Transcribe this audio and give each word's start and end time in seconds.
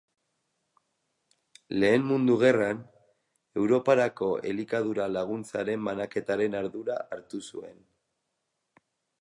Lehen 1.81 2.07
Mundu 2.11 2.37
Gerran, 2.45 2.79
Europarako 3.65 4.31
elikadura-laguntzaren 4.53 5.87
banaketaren 5.91 6.61
ardura 6.65 7.01
hartu 7.05 7.47
zuen. 7.53 7.81